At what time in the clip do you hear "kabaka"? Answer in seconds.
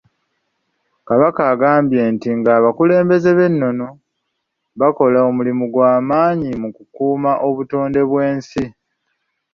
1.07-1.41